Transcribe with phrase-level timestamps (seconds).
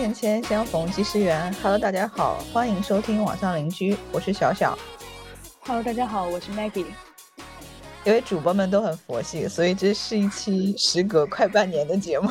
[0.00, 1.52] 网络一线牵，相逢即是缘。
[1.62, 4.78] Hello，大家好，欢迎收听网上邻居，我是小小。
[5.60, 6.86] Hello，大家好，我是 Maggie。
[8.04, 12.30] 因为主播们都很佛系，所以这是一期时隔快半年的节目。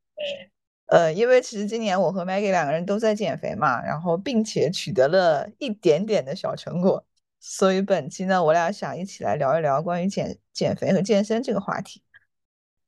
[0.88, 7.06] 呃，因为其实今年我和 Maggie 两个人都在减肥嘛，然后并且取得了一点点的小成果，
[7.40, 12.02] 所以本期呢，我俩想一起来聊一聊关于减减肥和健身这个话题。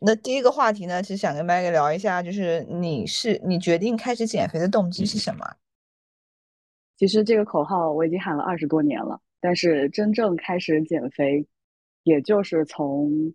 [0.01, 5.45] 那第一个话题呢，其实想跟 Maggie 聊一下，就是你是你决定开始减肥的动机是什么？
[6.97, 11.47] 其实这个口号我已经喊了二十多年了，但是真正开始减肥，
[12.03, 13.33] 也就是从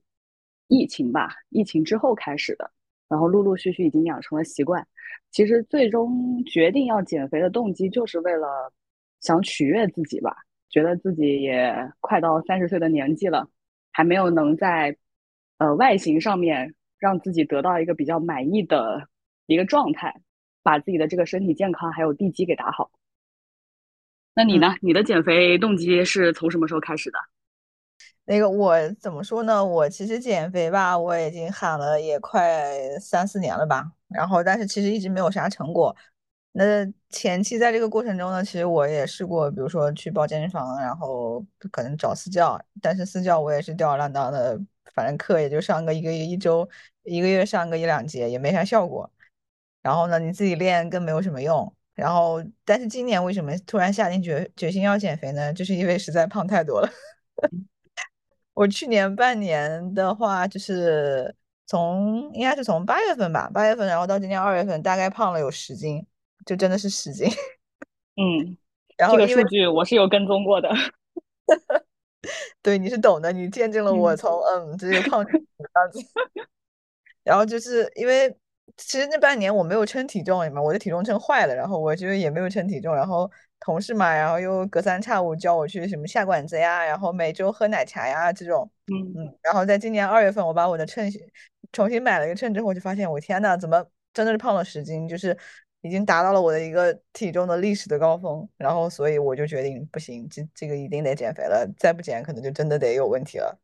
[0.68, 2.72] 疫情吧，疫情之后开始的。
[3.10, 4.86] 然后陆陆续续已经养成了习惯。
[5.32, 8.72] 其实最终决定要减肥的动机，就是为了
[9.20, 10.36] 想取悦自己吧。
[10.70, 13.48] 觉得自己也快到三十岁的年纪了，
[13.92, 14.98] 还没有能在
[15.64, 19.08] 呃外形上面让自己得到一个比较满意的
[19.46, 20.22] 一个状态，
[20.62, 22.92] 把自己的这个身体健康还有地基给打好。
[24.34, 24.76] 那你呢？
[24.82, 27.18] 你的减肥动机是从什么时候开始的？
[28.26, 29.64] 那个我怎么说呢？
[29.64, 33.90] 我其实减肥吧，我已经喊了也快三四年了吧。
[34.10, 35.96] 然后，但是其实一直没有啥成果。
[36.54, 44.60] 那前期在这个过程中呢，其实我也试过，比如说去报健身房，然后可能找私教，但是私教我也是吊儿郎当的，
[44.94, 46.68] 反正课也就上个一个月一周，
[47.04, 49.12] 一个月上个一两节，也没啥效果。
[49.82, 51.74] 然后呢，你自己练更没有什么用。
[51.96, 55.52] 然后，但是今年为什么突然下定决决心要减肥呢？
[55.54, 56.90] 就是因为实在胖太多了。
[58.54, 61.36] 我去年半年的话，就是
[61.68, 66.06] 从应该是从八月份吧，八月份，然后到今年二月份，大概胖了有十斤，
[66.46, 67.28] 就真的是十斤。
[68.16, 68.58] 嗯，
[68.98, 70.70] 然后这个数据我是有跟踪过的。
[72.62, 76.00] 对，你是懂的，你见证了我从嗯这个胖成这样子。
[77.24, 78.30] 然后就是因为
[78.78, 83.30] 其实那半年我没有称体重嘛，我的体重秤坏了，然后我就也没有称体重，然后。
[83.66, 91.10] 同事嘛，然后又隔三差五叫我去什么下馆子呀，然后每周喝奶茶呀这种，嗯嗯，然后在今年二月份，我把我的秤
[91.72, 93.82] 重新买了一个秤之后，我就发现我天呐，怎么
[94.14, 95.38] 真的是胖了十斤，就是
[95.84, 103.60] 已经达到了我的一个体重的历史的高峰，然后所以我就决定不行，这这个一定得减肥了，再不减可能就真的得有问题了。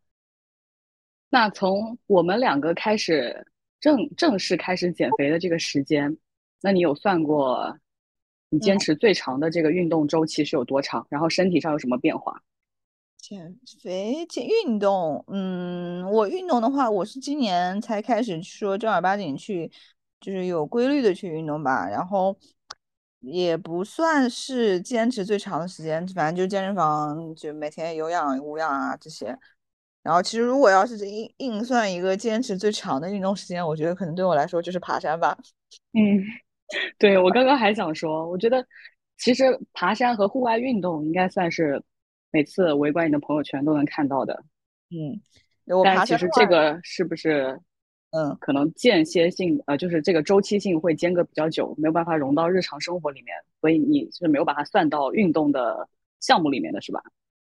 [1.30, 3.48] 那从我们两个开始
[3.80, 6.18] 正正式开始减肥的这个时间，
[6.62, 7.78] 那你有算过？
[8.52, 11.06] 你坚持最长的这个运动周期是有多长？
[11.08, 12.42] 然后身体上有什么变化？
[13.16, 19.72] 减肥、减运动，嗯，我运动的话，我是今年才开始说正儿八经去，
[20.20, 21.88] 就是有规律的去运动吧。
[21.90, 22.36] 然后
[23.20, 29.38] 也不算是坚持最长的时间，反正就健身房，就每天有氧、无氧啊这些。
[30.02, 35.38] 然后其实如果要是硬硬算一个坚持最长的运动时间，我觉得可能对我来说就是爬山吧。
[35.94, 36.24] 嗯。
[37.00, 38.64] 对我刚刚还想说，我觉得
[39.18, 41.84] 其实爬山和户外运动应该算是
[42.30, 44.44] 每次围观你的朋友圈都能看到的。
[44.92, 45.20] 嗯，
[45.84, 47.60] 但其实这个是不是
[48.12, 55.88] 嗯，可能间歇性呃，就是这个周期性会间隔比较久，没有办法融到日常生活里面，所以你是没有把它算到运动的
[56.20, 57.02] 项目里面的是吧？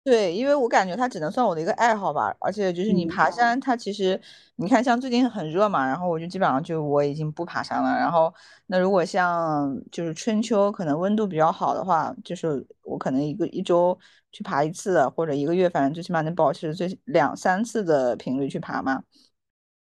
[0.05, 4.21] 对，因为我感觉它只能算我的一个爱好吧，而且就是你爬山，它其实
[4.57, 7.91] 你看像最近很热嘛，然后我就基本上就我已经不爬山了。
[7.91, 8.35] 然后
[8.67, 13.97] 那如果像就是春秋可能温度比较好的话，就是我可能一个一周
[14.33, 19.05] 去爬一次，或者一个月反正最起码能保持最两三次的频率去爬嘛。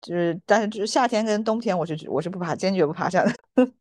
[0.03, 3.35] 就是但是就是夏天跟冬天我是我是不爬，坚决不爬山的。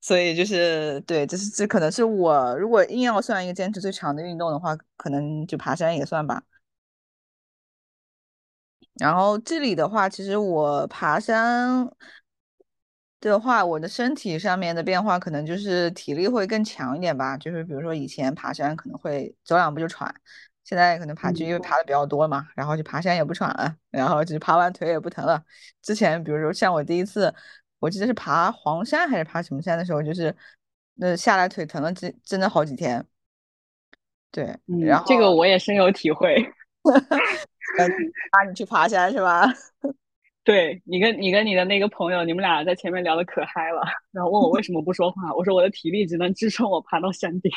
[0.00, 6.42] 所以就是对，这是这可能是我如果硬要算一个坚持最长的运动的话，可能就爬山也算吧。
[8.94, 11.88] 然后这里的话，其实我爬山
[13.20, 17.36] 的话，我的身体上面的变化可能就是体力会更强一点吧。
[17.38, 20.12] 就是比如说以前爬山可能会走两步就喘，
[20.72, 25.42] 现在可能爬就因为爬的比较多嘛，然后就爬山也不喘了，然后就是爬完腿也不疼了。
[25.82, 27.34] 之前比如说像我第一次。
[27.82, 30.32] 我记得是爬黄山还是爬什么山的时候，就是
[30.94, 33.04] 那下来腿疼了，真真的好几天。
[34.30, 36.36] 对，然后这个我也深有体会。
[38.38, 39.52] 拉你去爬山是吧？
[40.44, 43.82] 对你跟你跟你的那个朋友，你们俩在前面聊的可嗨了，
[44.12, 47.50] 然后问我为什么不说话，我说我的体力只能支撑我爬到山顶。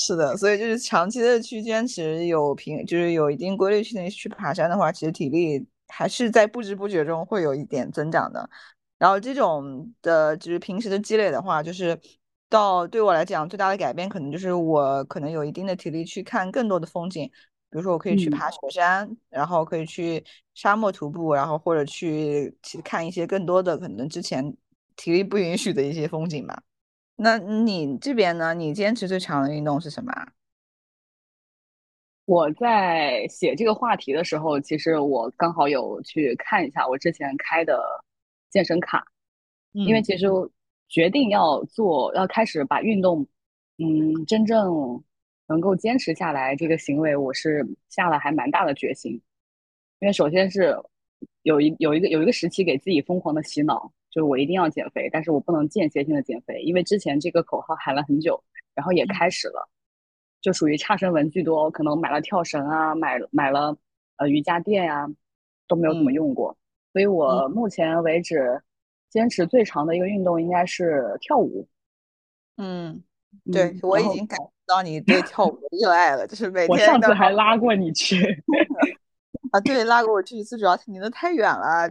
[0.00, 5.66] 是的，所以就是长期的去坚持有平，就是有一定规律性的去爬山的话，其实体力。
[5.90, 8.46] 还是在不知不觉中会有一点增长的，
[8.98, 11.98] 然后这种的就是平时的积累的话，就是
[12.50, 17.26] 到对我来讲最大的改变，可能就是我可能有一定的体力去看更多的风景，
[17.70, 20.22] 比如说我可以去爬雪山，然后可以去
[20.52, 24.54] 沙漠徒步，然后或者去去看一些更多的可能之前
[24.94, 26.62] 体力不允许的一些风景吧。
[27.20, 28.54] 那你这边呢？
[28.54, 30.32] 你坚持最长的运动是什么啊？
[32.26, 37.82] 我在写这个话题的时候，其实我刚好有去看一下我之前开的
[38.50, 39.04] 健身卡，
[39.72, 40.26] 因为嗯其实
[40.88, 43.26] 决定要做，要开始把运动，
[43.78, 45.02] 嗯，真正
[45.48, 49.12] 能够坚持下来这个行为，我是下了还蛮大的决心。
[50.00, 50.76] 因为首先是
[51.42, 58.42] 有一有一个有一个时期给自己疯狂的洗脑，就是我一定要减肥，但是我不能间歇性的减肥，因为之前这个口号喊了很久，
[58.74, 59.68] 然后也嗯开始了。
[60.40, 63.76] 就属于差生文具多，可能买了跳绳啊，买买了
[64.18, 65.06] 呃瑜伽垫呀、
[65.66, 66.56] 都没有怎么嗯用过。
[66.92, 68.62] 所以嗯我目前为止
[69.10, 71.66] 坚持最长的一个运动应该是跳舞。
[72.56, 73.02] 嗯，
[73.52, 78.42] 对，嗯，我已经感受到你对跳舞的热爱了，就是每我天我上次还拉过你去。
[79.50, 81.90] 啊，对，拉过我去一次，主要离得太远了，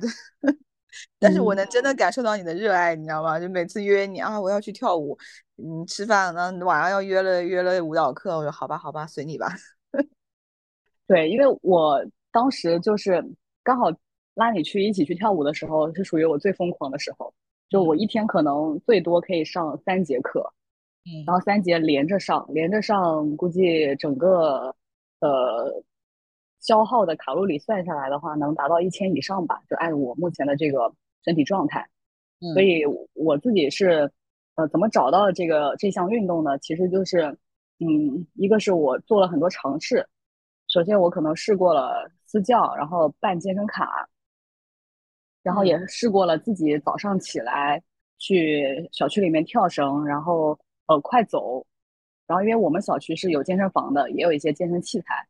[1.19, 3.39] 但是我嗯，能真的感受到你的热爱，你知道吗？
[3.39, 5.17] 就每次约你啊，我要去跳舞，
[5.57, 9.47] 嗯，吃饭呢，晚上要约了约了舞蹈课，我说好吧，好吧，随你吧。
[11.07, 13.23] 对，因为我当时就是
[13.63, 13.85] 刚好
[14.35, 17.33] 拉你去一起去跳舞的时候，是属于我最疯狂的时候。
[17.69, 20.39] 就我嗯一天可能最多可以上三节课，
[21.05, 24.73] 嗯然嗯后三节连着上，连着上，估计整个
[25.19, 25.83] 呃
[26.67, 30.93] 消耗的卡路里算下来的话，能达到一千以上吧，就按我目前的这个
[31.23, 31.87] 身体状态。
[32.53, 32.83] 所嗯以
[33.13, 34.11] 我自己是
[34.55, 36.57] 呃怎么找到这个这项运动呢？
[36.59, 37.35] 其实就是
[37.79, 40.05] 嗯，一个是我做了很多尝试，
[40.67, 44.09] 首先我可能试过了私教，然后办健身卡，
[45.41, 47.81] 然后也嗯试过了自己早上起来
[48.17, 51.65] 去小区里面跳绳，然后呃快走，
[52.27, 55.27] 然后因为我们小区是有健身房的，也有一些健身器材，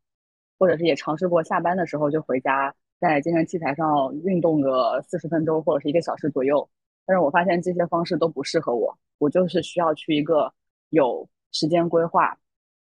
[0.57, 6.67] 或者是也尝试过下班的时候就回家在健身器材上运动个四十分钟或者是一个小时左右。
[7.05, 10.53] 但是我发现这些方式都不适合我，我就是需要去一个
[10.89, 12.37] 有时间规划，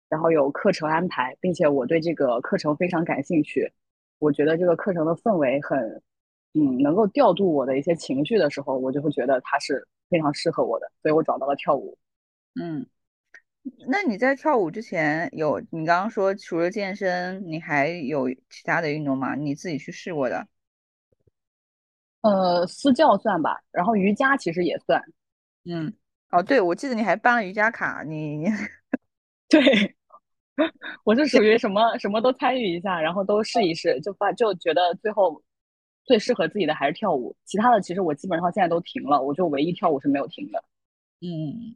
[0.09, 3.71] 然后有课程安排，并且我对这个课程非常感兴趣。
[4.17, 6.01] 我觉得这个课程的氛围很，
[6.53, 11.97] 嗯，能够调度我的一些情绪的时候，我就会觉得它是非常适合我的，所以我找到了跳舞。
[12.59, 12.85] 嗯，
[13.87, 19.35] 那你在跳舞之前有，你刚刚说除了健身，你还有其他的运动吗？
[19.35, 20.47] 你自己去试过的？
[22.21, 25.01] 呃，私教算吧，然后瑜伽其实也算。
[25.65, 25.93] 嗯，
[26.31, 28.45] 哦，对，我记得你还办了瑜伽卡，你
[29.47, 29.95] 对，
[31.05, 35.41] 我是属于什么什么都参与一下，然后都试一试，就发就觉得最后
[36.03, 40.63] 最适合自己的还是跳舞，其他的其实我基本上现在都停了，我就唯一跳舞是没有停的。
[41.21, 41.75] 嗯，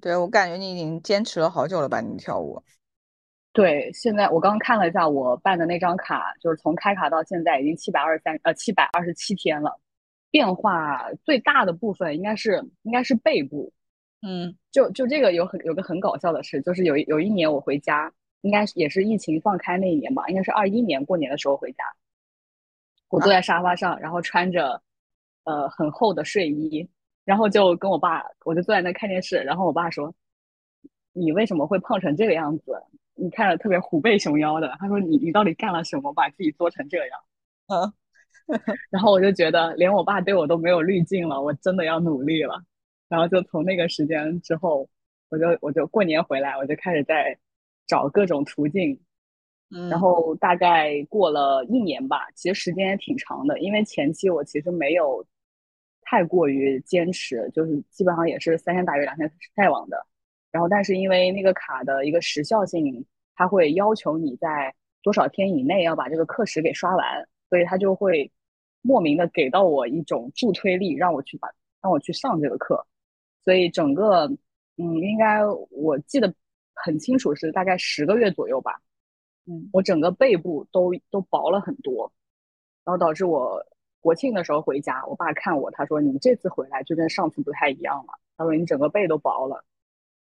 [0.00, 2.00] 对，我感觉你已经坚持了好久了吧？
[2.00, 2.62] 你跳舞。
[3.52, 9.80] 对，现在我刚看了一下我办的那张卡，就是从开卡到现在已经七百二十三呃七百二十七天了，
[10.28, 13.72] 变化最大的部分应该是应该是背部，
[14.22, 21.84] 嗯就就这个有很有个很搞笑的事，就是有一有一年我回家，应该是也是疫情放开那一年吧，应该是二一年过年的时候回家，
[23.10, 24.82] 我坐啊，在沙发上，然后穿着
[25.44, 26.90] 呃很厚的睡衣，
[27.24, 30.14] 然后就跟我爸，我就坐在那看电视，然后我爸说
[31.12, 32.82] ：“你为什么会胖成这个样子？
[33.14, 37.18] 你看着特别虎背熊腰的。”他说：“你你到底干了什么，把自己做成这样？”
[37.68, 37.92] 嗯
[38.90, 42.62] 然后我就觉得连我爸对我都没有滤镜了，我真的要努力了。
[43.08, 44.86] 然后就从那个时间之后，
[45.30, 47.38] 我就我就过年回来，我就开始在
[47.86, 49.00] 找各种途径。
[49.70, 55.24] 然嗯后大概过了一年吧，其实时间也挺长的，因为前期我其实没有
[56.04, 60.06] 太过于坚持，就是基本上也是三天打鱼两天晒网的。
[60.50, 68.30] 然后但是因为那个卡的一个时效性，它会要求你在多少天以内要把这个课时给刷完，所以他就会
[68.82, 71.48] 莫名的给到我一种助推力，让我去把
[71.82, 72.86] 让我去上这个课。
[73.42, 74.26] 所以整个
[74.76, 76.32] 嗯，应该我记得
[76.74, 78.80] 很清楚是大概十个月左右吧。
[79.46, 82.10] 嗯我整个背部都都薄了很多，
[82.84, 83.62] 然后导致我
[84.04, 89.64] 国庆的时候回家，我爸看我，他说你这次回来就跟上次不太一样了，他说你整个背都薄了。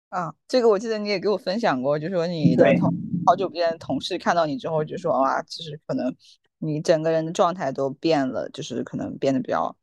[0.08, 2.92] 啊，这个我记得你也给我分享过，就说你的对同
[3.24, 6.12] 好久不见的同事看到你之后就说哇，就是可能
[6.58, 9.76] 你整个人的状态都变了，就是可能变得比较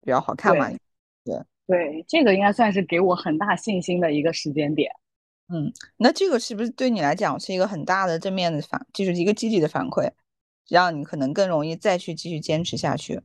[0.00, 0.68] 比较好看嘛。
[0.68, 0.78] 对
[1.24, 4.90] 对，对，这个应该算是给我很大信心的一个时间点。
[5.46, 10.10] 嗯，那这个是不是对你来讲是一个很大的正面的反，就是一个积极的反馈，
[10.68, 13.20] 让你可能更容易再去继续坚持下去？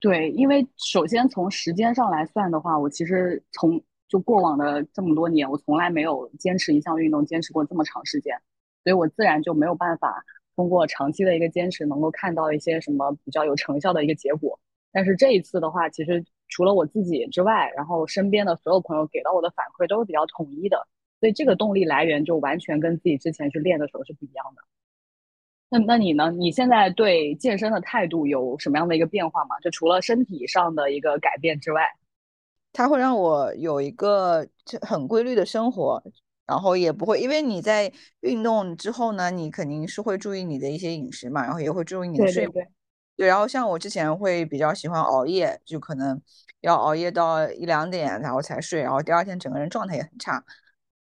[0.00, 8.34] 对，因为首先从时间上来算的话，我其实从就过往的这么多年，我从来没有坚持一项运动坚持过这么长时间，
[8.82, 10.24] 所以我自然就没有办法
[10.56, 14.58] 通过长期的一个坚持，能够看到一些什么比较有成效的一个结果。
[14.90, 20.88] 但是这一次的话，其实除了我自己之外，然后身边的所有朋友给到我的反馈都是比较统一的，
[21.20, 24.62] 所以这个动力来源就完全跟自己之前去练的时候是不一样的。
[25.70, 26.30] 那那你呢？
[26.32, 29.58] 你现在对健身的态度有什么样的一个变化吗？
[29.60, 31.82] 就除了身体上的一个改变之外，
[32.72, 34.46] 它会让我有一个
[34.82, 36.02] 很规律的生活，
[36.44, 42.68] 然后也不会因为你在运动之后呢，你肯定是会注意你的一些饮食嘛，然后也会注意你的睡眠。
[43.16, 46.20] 对，然后像我之前会比较喜欢熬夜，就可能
[46.62, 50.44] 要熬夜到一两点，然后才睡，然后第二天整个人状态也很差。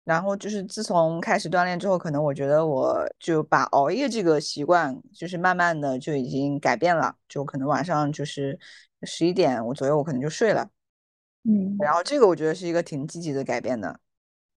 [0.04, 7.16] 然后就是自从开始锻炼之后，可能我觉得我就把熬夜这个习惯，就是慢慢的就已经改变了。
[7.30, 8.60] 就可能晚上就是
[9.04, 10.70] 十一点我左右，我可能就睡了。
[11.44, 14.00] 嗯，然后这个我觉得是一个挺积极的改变的。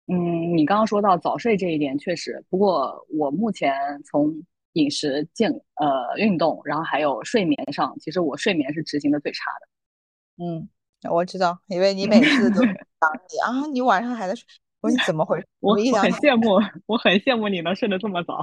[0.08, 3.74] 嗯，你刚刚说到早睡这一点确实，不过我目前
[4.06, 4.34] 从
[4.74, 10.44] 饮食、健呃运动，然后还有睡眠上，其实我睡眠是执行的最差的。
[10.46, 10.68] 嗯，
[11.10, 12.74] 我知道，因为你每次都想
[13.30, 14.46] 你啊，你晚上还在睡。
[14.84, 15.48] 我说你怎么回事？
[15.62, 18.34] 我很羡慕，我很羡慕你能睡得这么早。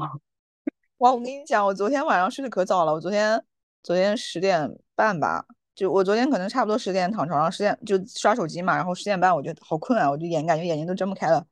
[0.99, 2.95] 哇，我跟你讲，我昨天晚上睡得可早了。
[2.95, 3.45] 我昨天
[3.83, 5.45] 昨天十点半吧，
[5.75, 11.47] 就我昨天可能差不多十点躺床上，十点就刷手机嘛，然后十点半我就好困啊，我就眼感觉眼睛都睁不开了，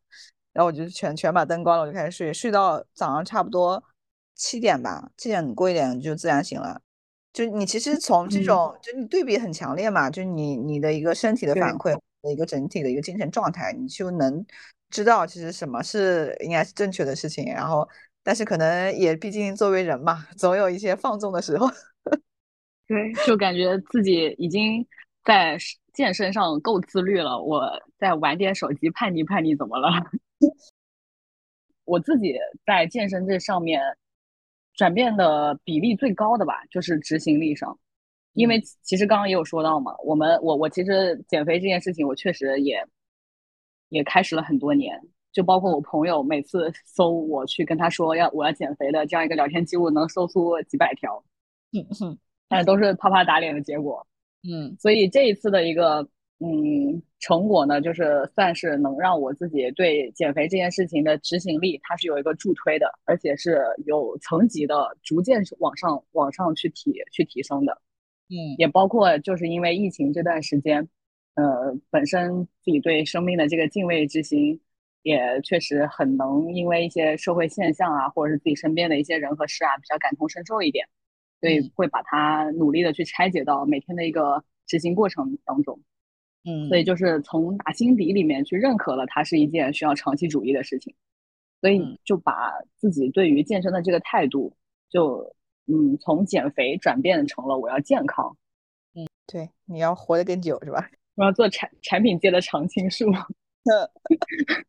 [0.55, 3.85] 然后我就全全把灯关了，我就开始睡，睡到早上差不多
[4.35, 6.81] 七点吧，七点过一点就自然醒了。
[7.35, 14.47] 就你其实从这种，就你对比很强烈嘛，就你你的一个身体的反馈的一个整体的一个精神状态，你就能。
[14.91, 17.89] 知道其实什么是应该是正确的事情，然后
[18.23, 21.69] 但是可能也毕竟作为人嘛，总有一些放纵的时候。
[22.89, 24.87] 对，就感觉自己已经
[25.25, 25.59] 在
[25.93, 27.63] 健身上够自律了，我
[27.99, 29.89] 再玩点手机叛逆叛逆怎么了？
[31.85, 33.81] 我自己在健身这上面
[34.75, 37.79] 转变的比例最高的吧，就是执行力上，
[38.33, 42.83] 因为其实刚刚也有说到嘛，我们我我其实减肥这件事情，我确实也。
[43.91, 45.01] 也开始了很多年，
[45.33, 51.23] 就包括我朋友每次搜我去跟他说要我要减肥的这样一个聊天记录，能搜出几百条，
[51.73, 52.19] 嗯哼，
[52.49, 54.07] 但是都是啪啪打脸的结果，
[54.43, 56.09] 嗯，所以这一次的一个
[56.41, 67.81] 嗯成果呢，就是算是能让我自己对减肥这件事情的执行力，它是有一个助推的，而且是有层级的，逐渐往上往上去提去提升的，
[68.29, 70.89] 嗯，也包括就是因为疫情这段时间。
[71.39, 74.61] 呃，本身自己对生命的这个敬畏之心，
[75.03, 80.85] 也确实很能因为一些社会现象啊，或者是自己身边的一些人和事啊，比较感同身受一点，
[81.41, 85.79] 所以会把它努力的去拆解到每天的一个执行过程当中。
[86.45, 90.93] 嗯，所以就是从打心底里面去认可了它是一件需要长期主义的事情，
[91.61, 94.53] 所以就把自己对于健身的这个态度，
[94.91, 95.33] 就
[95.67, 98.37] 嗯从减肥转变成了我要健康。
[98.95, 100.91] 嗯，对，你要活得更久是吧？
[101.19, 103.07] 我要做产产品界的常青树。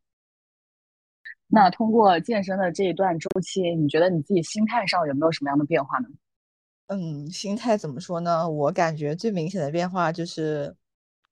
[1.45, 6.07] 那通过健身的这一段周期，你觉得你自己心态上有没有什么样的变化呢？
[6.87, 8.49] 嗯，心态怎么说呢？
[8.49, 10.75] 我感觉最明显的变化就是，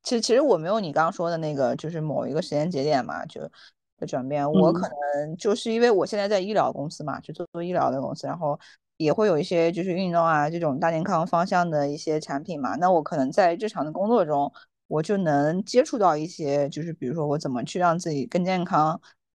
[0.04, 3.42] 其实其实我没有你刚刚说的那个，就是某一个时间节点嘛，就
[3.98, 4.48] 的转变。
[4.48, 8.60] 我可能就是因为我现在在医疗公司嘛，就做做医疗的公司，然后
[8.98, 12.76] 也会有一些就是运动啊这种大健康方向的一些产品嘛。
[12.76, 14.54] 那我可能在日常的工作中。
[14.88, 19.00] 我就能接触到一些，就是比如说我怎么去让自己更健康，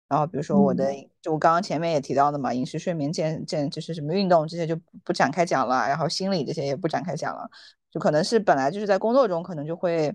[0.10, 7.50] 然后比如说我的，就我刚刚前面也提到的嘛，饮食、睡眠、健健，就是什么运动这些就不展开讲了，然后心理这些也不展开讲了，
[7.92, 10.14] 就可能是本来就是在工作中可能就会，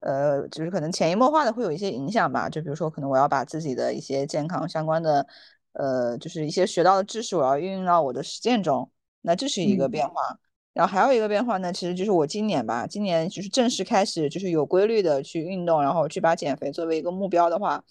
[0.00, 5.26] 呃，就是可能潜移默化的会有一些影响吧，就比如说可能我要把自己的一些健康相关的，
[5.72, 8.90] 呃，就是一些学到的知识，我要运用到我的实践中，
[9.20, 10.38] 那这是一个变化。
[10.74, 17.82] 然后还有一个变化呢，其实就是我今年吧，今年就是正式开始，就是有规律的去运动，然后去把减肥作为一个目标的话，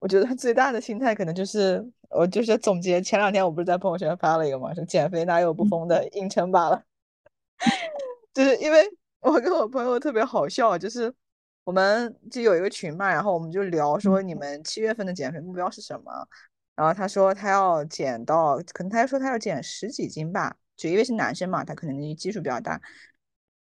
[0.00, 6.82] 我觉得最大的心态可能就是，我就是总结前两天我不是在朋友圈发了一个嘛，说减肥哪有不疯的，硬撑罢了。
[8.34, 8.84] 就是因为
[9.20, 11.14] 我跟我朋友特别好笑，就是
[11.62, 16.26] 我们就有一个群嘛，然后我们就聊说你们七月份的减肥目标是什么，
[16.74, 20.56] 然后他说他要减到，可能他说他要减十几斤吧。
[20.88, 22.80] 因为是男生嘛，他可能基数比较大。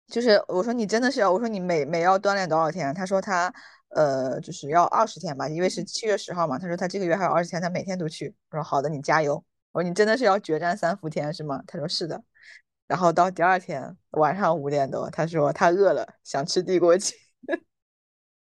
[0.06, 2.94] 就是我说你真的是要，我说你每每要锻炼多少天？
[2.94, 3.52] 他说他
[3.90, 6.58] 呃就是要二十天吧，因为是七月十号嘛。
[6.58, 8.34] 他说他这个月还有二十天，他每天都去。
[8.50, 9.44] 我说好的，你加油。
[9.72, 11.62] 我说你真的是要决战三伏天是吗？
[11.66, 12.22] 他说是的。
[12.86, 17.14] 然后到第二天晚上五点多，他说他饿了，想吃地锅鸡。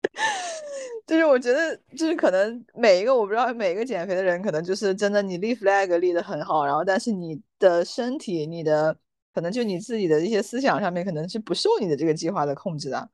[1.07, 8.97] 就是我觉得，就是可能每一个我不知道每一个减肥的人，可能就是真的你立 flag 立得很好，然后但是你的身体、你的
[9.35, 13.11] 可能就你自己的一些思想上面，可能是不受你的这个计划的控制的。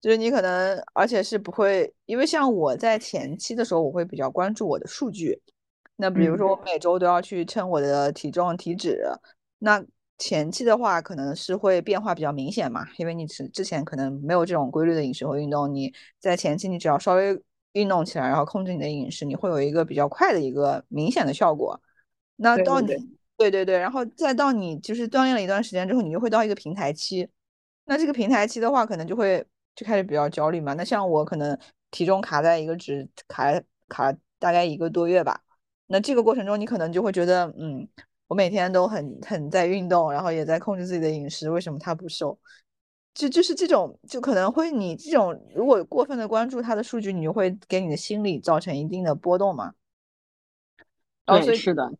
[0.00, 5.40] 就是你可能，而且是不会，因为像我在前期的时候，我会比较关注我的数据。
[5.96, 9.02] 那比如说，我每周都要去称我的体重、体脂。
[9.58, 9.84] 那
[10.18, 15.72] 前期的话，可能是会变化比较明显嘛，因为你之之前可能没有这种规律的饮食和运动。
[15.72, 17.40] 你在前期，你只要稍微
[17.72, 21.80] 运动起来，然后控制你的饮食，你会有一个比较快的一个明显的效果。
[22.36, 22.88] 那到你，
[23.36, 27.28] 对对对，然后再到你就是锻炼了一段时间之后，你就会到一个平台期。
[27.86, 29.46] 那这个平台期的话，可能就会。
[29.78, 30.74] 就开始比较焦虑嘛。
[30.74, 31.56] 那像我可能
[31.92, 33.44] 体重卡在一个值，卡
[33.86, 35.40] 卡大概一个多月吧。
[35.86, 37.88] 那这个过程中，你可能就会觉得，嗯，
[38.28, 42.38] 我每天都很很在运动，然后也在控制自己的饮食，为什么他不瘦？
[43.14, 49.72] 就就是这种，就可能会你这种如果过分的关注他的数据，你就会给你的心理造成一定的波动嘛。
[51.26, 51.90] 对，是的，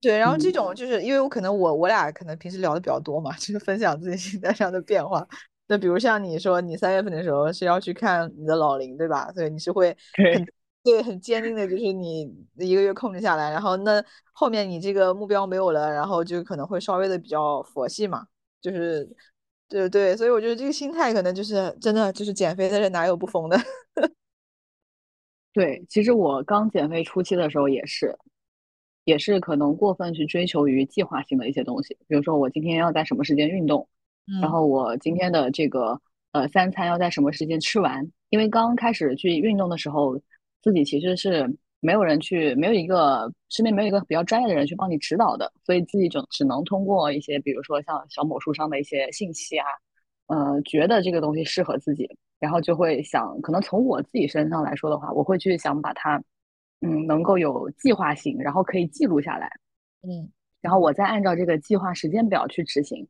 [0.00, 0.18] 对。
[0.18, 5.26] 然后这种就是因为我可能我我俩可能平时聊的比较多嘛，就是分享自己心态上的变化。
[5.66, 9.32] 那比如像你说，你三月份的时候是要去看你的老林，对吧？
[9.32, 9.96] 所以你是会
[10.34, 10.46] 很
[10.86, 12.22] 对很坚定的，就是你
[12.54, 14.02] 一个月控制下来，然后那
[14.32, 18.26] 后面你这个目标没有了，然后就可能会稍微的比较佛系嘛，
[18.60, 19.08] 就是
[19.68, 23.58] 对对，所以我觉得这个心态可能就是真的就是减肥的人哪有不疯的？
[25.52, 28.16] 对，其实我刚减肥初期的时候也是，
[29.04, 33.88] 也是可能过分去追求于计划性的一些东西，比如说我今天要在什么时间运动。
[34.42, 36.00] 然后我今天的这个
[36.32, 38.10] 呃三餐要在什么时间吃完？
[38.28, 40.20] 因为刚开始去运动的时候，
[40.66, 49.66] 自己其实是没有人去，没有一个身边没有一个比较专业的人去帮你指导的，所以自己就只能通过一些，比如说像小某书上的一些信息啊，
[50.26, 56.20] 呃，觉得这个东西适合自己，然后就会想，可能从我自己身上来说的话，我会去想把它，
[56.80, 59.48] 嗯，能够有计划性，然后可以记录下来，
[60.02, 60.28] 嗯，
[60.60, 63.06] 然后我再按照这个计划时间表去执行。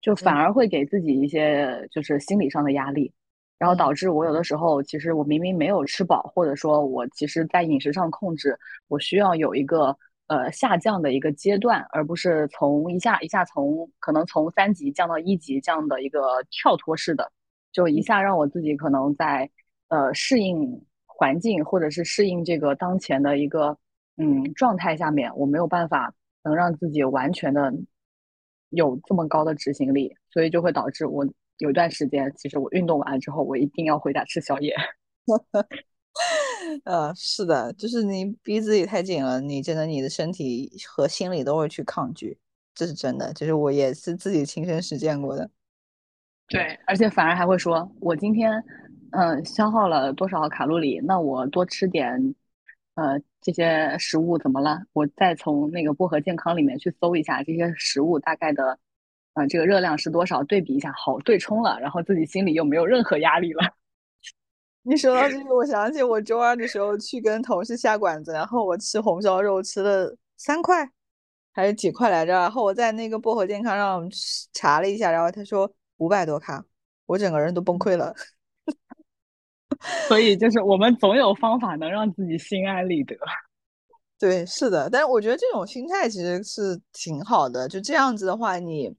[0.00, 3.12] 就反而会给自己一些就是心理上的压力，
[3.60, 9.94] 然后导致我有的时候其实我明明没有吃饱，或者说我其实在饮食上控制，我需要有一个
[10.28, 17.30] 呃下降的一个阶段，而不是从一下一下从可能从三级降到一级这样的一个跳脱式的，
[17.70, 19.50] 就一下让我自己可能在
[19.88, 23.76] 呃适应环境或者是适应这个当前的一个
[24.16, 27.72] 嗯状态下面，我没有办法能让自己完全的。
[28.72, 31.26] 有这么高的执行力，所以就会导致我
[31.60, 34.74] 有一段时间，其实我运动完了之后，我一定要回家吃宵夜。
[36.84, 42.36] 呃， 是的，就是你逼自己太紧了，你真的你的身体和心理都会去抗拒，
[42.74, 45.48] 这是真的，就是我也是自己亲身实践过的。
[46.48, 48.52] 对，而且反而还会说，我今天
[49.12, 52.34] 嗯消耗了多少卡路里，那我多吃点。
[52.96, 54.82] 呃，这些食物怎么了？
[54.92, 58.78] 我再从那个薄荷健康里面去搜一下这些食物大概的，
[59.34, 63.62] 呃，这个热量是多少，对比一下，好对冲了，然后自己心里又没有任何压力了。
[64.82, 70.90] 你说到这个，我想起我周二的时候去跟同事下馆子，然后我吃红烧肉吃了三块
[71.52, 72.32] 还是几块来着？
[72.32, 74.08] 然后我在那个薄荷健康上
[74.52, 76.64] 查了一下，然后他说五百多卡，
[77.06, 78.14] 我整个人都崩溃了。
[80.08, 83.16] 所以就是我们总有方法能让自己心安理得。
[84.18, 87.68] 对，是的，但是我觉得这种心态其实是挺好的。
[87.68, 88.94] 就这样子的话，你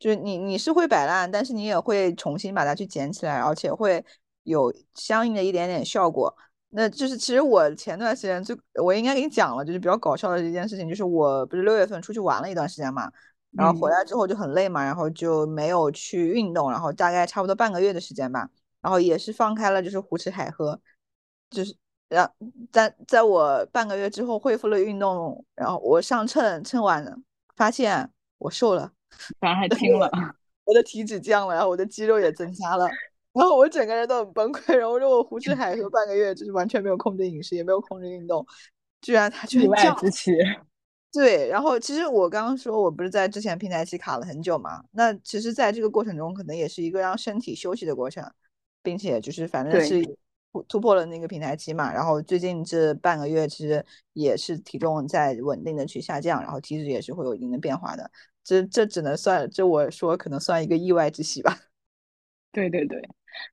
[0.00, 4.04] 就是你你是会摆烂，但是你也会重新把它去捡起来，而且会
[4.42, 6.34] 有相应的一点点效果。
[6.70, 13.10] 那就是其实我前段时间就我应该给你讲了，就是比较搞笑的一件事情，就是我不是六月份出去玩了一段时间嘛，
[13.52, 18.48] 然后回来之后就很累嘛，然后就没有去运动，然后大概差不多半个月的时间吧。
[18.80, 20.80] 然后也是放开了，就是胡吃海喝，
[21.50, 21.76] 就是
[22.08, 22.32] 让
[22.72, 27.04] 在在我半个月之后恢复了运动，然后我上秤称完，
[27.56, 28.92] 发现我瘦了，
[29.38, 30.10] 反而还轻了，
[30.64, 32.86] 我的体脂降了，然后我的肌肉也增加了，
[33.32, 34.74] 然后我整个人都很崩溃。
[34.76, 38.46] 然后说我胡吃海喝半个月，就是完全没有控制饮食，也没有控制运动，
[39.00, 39.96] 居然他居然降。
[39.96, 40.32] 之期。
[41.12, 48.30] 对，然后其实我刚刚说我不是在之前平台期卡了很久嘛，那其实在这个过程中，可能也是一个让身体休息的过程。
[48.82, 50.02] 并且就是反正是
[50.54, 58.10] 突突破了那个平台期嘛，然后最近这半个月其实也是体重在稳定的去下降，然后体脂也是会有一定的变化的。
[58.42, 61.56] 这这只能算，这我说可能算一个意外之喜吧。
[62.52, 63.00] 对对对，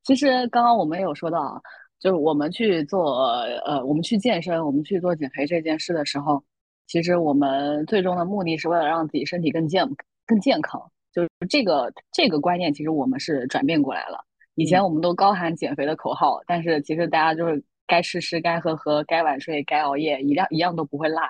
[0.04, 1.62] 其实刚刚我们有说到，
[2.00, 3.28] 就是我们去做
[3.66, 6.44] 呃，我们去健身，我们去做减肥这件事的时候，
[6.88, 9.88] 其实我们最终的目的是为了让自己身体更健
[10.26, 10.82] 更健康，
[11.14, 14.24] 就是这个这个观念，其实我们是转变过来了。
[14.56, 21.22] 以前我们都高喊减肥的口号，但是其实大家就是该吃吃，该喝喝，该晚睡，该熬夜，一样一样都不会落。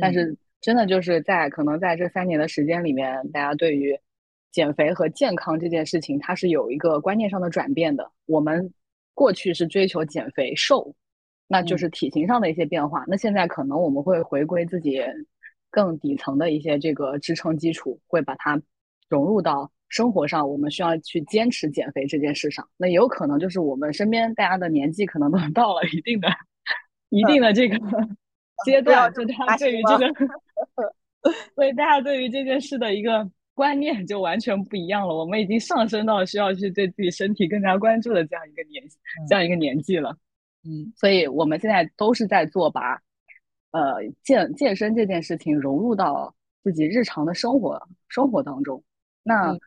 [0.00, 3.98] 但嗯是真的就是在可能在这三年的时间里面，大家对于
[4.50, 8.10] 减肥和健康这件事情，它是有一个观念上的转变的。
[8.26, 8.72] 我们
[9.14, 10.94] 过去是追求减肥瘦，
[11.46, 13.04] 那就嗯是体型上的一些变化。
[13.06, 15.00] 那现在可能我们会回归自己
[15.70, 18.60] 更底层的一些这个支撑基础，会把它
[19.08, 22.68] 融入到生活上，我们需要去坚持减肥这件事上。
[22.76, 26.28] 那也有可能就是我们身边大家的年纪可能都到了一定的、
[27.10, 27.78] 一定的这个
[28.64, 29.56] 阶段，就他？
[29.56, 30.06] 对于这个，
[31.54, 35.14] 所以大家对于这件事的一个观念就完全不一样了。
[35.14, 38.82] 我们已经上升到需要去对自己身体更加关注的这样一个年
[39.28, 40.16] 这嗯样一个年纪了。
[40.64, 43.00] 嗯所以我们现在都是在做把
[43.72, 48.82] 呃健健身这件事情融入到自己日常的生活生活当中。
[49.22, 49.60] 那嗯。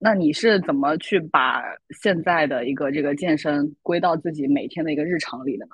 [0.00, 5.72] 那你是怎么去把现在的一个这个健身归到自己每天的一个日常里的呢？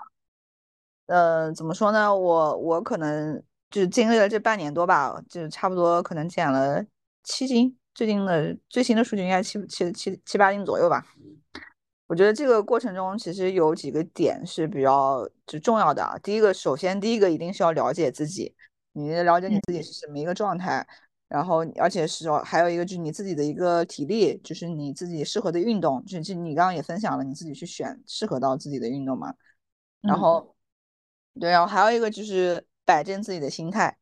[1.09, 2.17] 呃，怎么说呢？
[2.17, 3.43] 我我可能
[3.75, 6.81] 就是经历了这半年多吧，就差不多可能减了
[7.25, 11.05] 七斤，最近的最新的数据应该七七七七八斤左右吧。
[12.07, 16.17] 我觉得这个过程中其实有几个点是比较就重要的啊。
[16.19, 18.55] 第一个，首先第一个一定是要了解自己，
[18.93, 20.87] 你了解你自己是什么一个状态，
[21.27, 29.35] 然后而且是还有一个就是你自己的一个体力，就是你自己适合的运动，就是你刚刚也分享了你自己去选适合到自己的运动嘛，
[30.01, 30.55] 然嗯后。
[31.41, 33.97] 对，然后还有一个就是摆正自己的心态，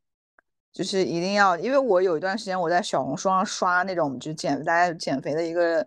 [0.72, 5.86] 就是一定要，因为我有一段时间我在小红书上刷那种就减大家减肥的一个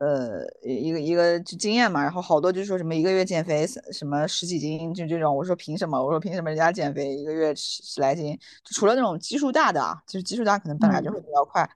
[0.00, 6.02] 呃一个一个就经验嘛，然后好多就说什么一个月减肥什么十几斤就这种，我说凭什么？
[6.02, 8.38] 我说凭什么人家减肥一个月十十来斤？
[8.64, 11.68] 就除了那种基数大的啊，就是基数大可能本来就会嗯比较快，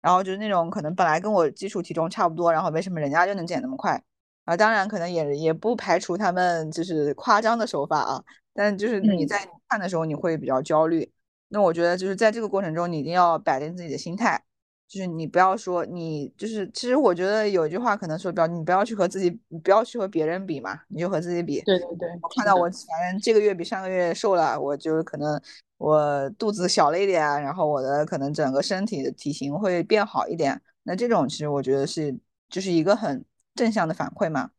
[0.00, 4.02] 然后就是那种可能本来跟我基础体重差不多，然后为什么人家就能减那么快？
[4.44, 8.24] 啊，当然可能也也不排除他们就是夸张的手法啊。
[8.54, 11.10] 但就是你嗯在看的时候，你会比较焦虑。
[11.48, 14.42] 那我觉得就是在这个过程中，你一定要摆正自己的心态，
[14.88, 21.60] 就是你不要说你就是，其实我觉得有一句话可能说比较，你不要去和自己，你不要去和别人比嘛，你就和自己比。
[21.62, 25.40] 对对对，我看到我，反正这个月比上个月瘦了，我就可能
[25.78, 30.60] 我肚子小了一点，然后我的可能整个身体的体型会变好一点。
[30.82, 32.16] 那这种其实我觉得是
[32.48, 34.50] 就是一个很正向的反馈嘛。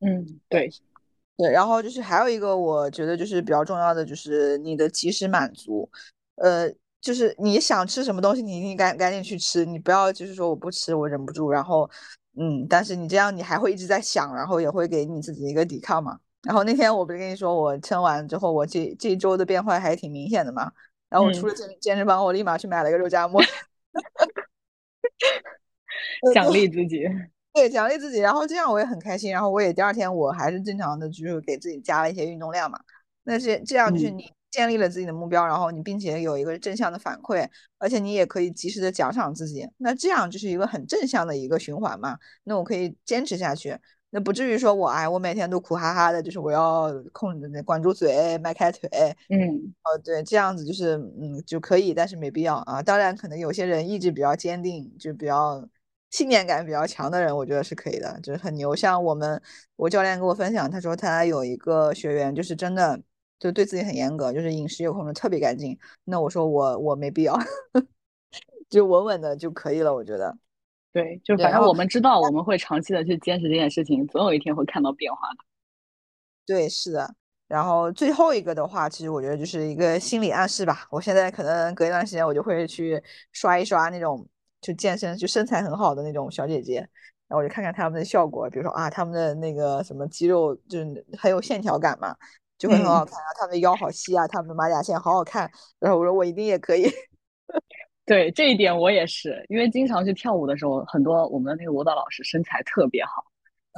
[0.00, 0.70] 嗯对，
[1.36, 5.88] 对，然后就是还有一个，我觉得就是比较重要的，就是你的及时满足，
[6.36, 11.88] 呃，就是你想吃什么东西，你一定赶赶紧去吃，你不要就是说我不吃，我忍不住，然后，
[12.38, 16.18] 嗯，但是你这样你还会一直在想，然后也会给你自己一个抵抗嘛。
[16.42, 20.72] 然后那天我不是跟你说，我称完之后，我这这一周的变化还挺明显的嘛。
[21.10, 23.42] 然后我出嗯，了健健身房，我立马去买了一个肉夹馍。
[26.22, 26.52] 呃，奖。
[26.52, 27.04] 励自己，
[27.56, 32.78] 对，奖励自己，然后这样我也很开心，然后我也第二天我还是正常的，就是给自己加了一些运动量嘛。
[33.24, 42.18] 那是这样，就是嗯你建立了自己的目标，然后你并且有一个正向的反馈，而且你也可以及时的奖赏自己，那这样就是一个很正向的一个循环嘛。
[42.44, 43.74] 那我可以坚持下去，
[44.10, 48.88] 那不至于说我哎，我每天都苦哈哈的，就是我要控制管住嘴，迈开腿，
[49.30, 52.82] 嗯哦，对，这样子就是嗯就可以，但是没必要啊。
[52.82, 55.66] 当然，可能有些人意志比较坚定，就比较
[56.10, 58.74] 信念感比较强的人，我觉得是可以的，就是很牛。
[58.74, 59.40] 像我们，
[59.76, 63.00] 我教练跟我分享，他说他有一个学员，就是真的
[63.38, 65.78] 就对自己很严格，就是饮食有控制特别干净。
[66.04, 67.38] 那我说我我没必要，
[68.70, 70.36] 就稳稳的就可以了，我觉得。
[70.92, 75.36] 对，就反正我们知道我们会长期的去坚持这件事情，总有一天会看到变化的。
[76.46, 77.14] 对，是的。
[77.48, 80.86] 然后最后一个的话，其实我觉得就是一个心理暗示吧。
[80.90, 84.26] 我现在可能隔一段时间，我就会去刷一刷那种
[84.66, 86.78] 就健身就身材很好的那种小姐姐，
[87.28, 92.16] 然后我就看看她们的效果，比如说啊，她们的那个什么肌肉就是很有线条感嘛，
[92.58, 95.48] 就会很好嗯，看啊，她们的腰好细啊，她们的马甲线好好看。
[95.78, 96.90] 然后我说我一定也可以。
[98.04, 103.24] 对，这一点我也是，因为经常去跳舞的时候，很多我们的那个舞蹈老师身材特别好，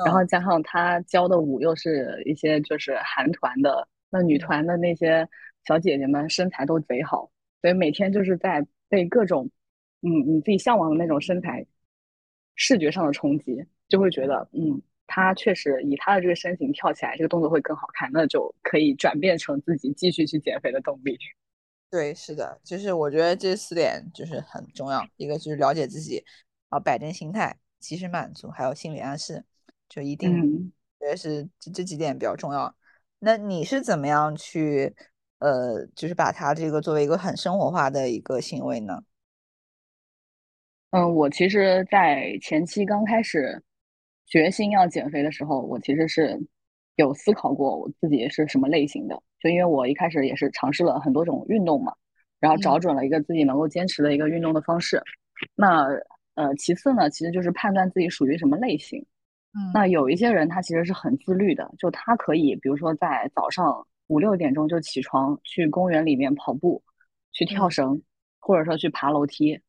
[0.07, 5.29] 然后嗯加上他教的舞又是一些就是韩团的，那女嗯团的那些
[5.67, 9.51] 小姐姐们身材都贼好，所以每天就是在被各种
[10.03, 11.67] 嗯你自己向往的那种身材
[12.55, 21.17] 视觉上的冲击，就会觉得嗯，他确实以他的这个身形跳起来，这个动作会更好看，那就可以转变成自己继续去减肥的动力。
[21.91, 26.23] 对，是的，就是我觉得这四点就是很重要，一个就是了解自己，
[26.69, 29.45] 啊，摆正心态，及时满足，还有心理暗示，
[29.89, 30.73] 就一定嗯。
[31.01, 32.77] 觉得是这这几点比较重要。
[33.21, 34.95] 那你是怎么样去，
[35.39, 39.03] 呃，就是把它这个作为一个很生活化的一个行为呢？
[40.91, 43.63] 嗯，我其实，在前期刚开始
[44.27, 46.39] 决心要减肥的时候，我其实是
[46.97, 51.93] 有思考过我自己是什么类型的，就因为我一开始也是尝试了很多种运动嘛，
[52.41, 55.03] 然后找准了一个自己能够坚持的一个运动的方式。
[55.55, 55.87] 那
[56.35, 59.05] 呃，其次呢，其实就是判断自己属于什么类型。
[59.55, 66.83] 嗯，那有一些人他其实是很自律的，就他可以，比如说在早上五六点钟就起床去公园里面跑步，
[67.33, 68.01] 去跳绳，
[68.39, 69.61] 或者说去爬楼梯，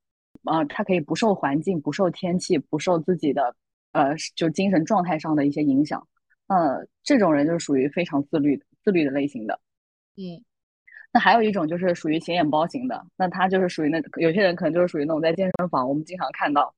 [0.44, 3.56] 啊，他可以不受环境、不受天气、不受自己的
[3.92, 6.08] 呃就精神状态上的一些影响。
[6.48, 9.60] 呃，这种人就是属于非常自律、自律的类型的。
[10.18, 10.44] 嗯，
[11.14, 16.74] 那还有一种就是属于显眼包型的，那他就是属于那有些人可能就是属于那种在健身房，我们经常看到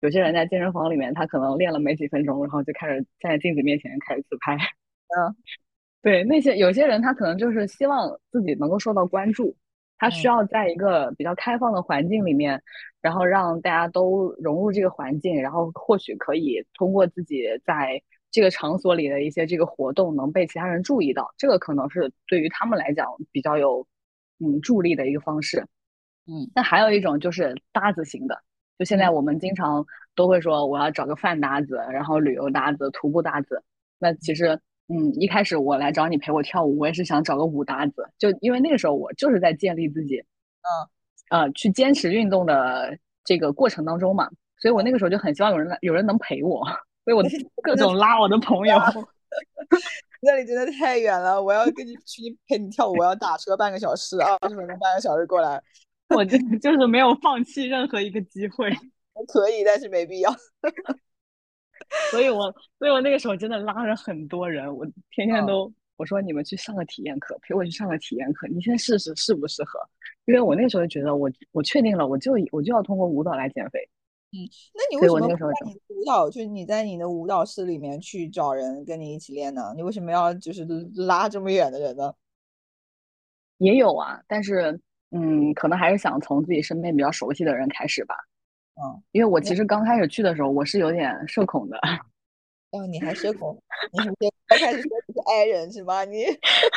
[0.00, 4.54] 有些人在健身房里面，他可能练了没几分钟，然后就开始站在镜子面前开始自拍。
[5.16, 5.34] 嗯，
[6.02, 9.56] 对，那些有些人他可能就是希望自己能够受到关注，
[10.04, 12.62] 他需要在一个比较开放的环境里面，
[13.00, 18.02] 然后让大家都融入这个环境，然后或许可以通过自己在。
[18.34, 23.86] 这个场所里的一些这个活动能被其他人注意到，这个可能是对于他们来讲比较有
[24.40, 25.64] 嗯助力的一个方式。
[26.26, 28.36] 嗯，那还有一种就是搭子型的，
[28.76, 29.86] 就现在我们经常
[30.16, 33.62] 都会说我要找个饭搭子，然后旅游搭子、徒步搭子。
[34.00, 40.18] 那其实嗯，一开始我来找你陪我跳舞，我也是想找个舞搭子，就因为那个时候我就是在建立自己，
[41.30, 46.64] 嗯呃，去坚持运动的这个过程当中嘛，所以我那个时候就很希望有人来，有人能陪我。
[47.04, 47.22] 所以我
[47.62, 48.76] 各种拉我的朋友，
[50.22, 55.62] 那里真的太远了，我要跟你去陪你跳舞，我要打车半个小时，二十分钟半个小时过来。
[56.14, 58.70] 我就 就是没有放弃任何一个机会。
[59.28, 60.30] 可以，但是没必要。
[62.10, 69.78] 所以我所以我那个时候真的拉着很多人，我天天都我说你们去上个体验课，陪我去上个体验课，你先试试适不适合。
[70.26, 73.78] 因为我那个时候觉得我我确定了，我就我就要通过舞蹈来减肥。
[74.32, 74.42] 嗯，
[74.74, 75.34] 那你为什么在
[75.66, 79.72] 你的舞蹈，就是你在你的舞蹈室里面去找人跟你一起练呢？
[79.76, 82.12] 你为什么要就是拉这么远的人呢？
[83.58, 88.16] 也有啊，但是嗯，可能还是想从自己身边比较熟悉的人开始吧。
[88.76, 91.78] 嗯，因为我其实刚开始去的时候，我是有点社恐的。
[92.72, 93.56] 哦，你还社恐？
[93.92, 96.04] 你刚开始说你是 I 人是吧？
[96.04, 96.24] 你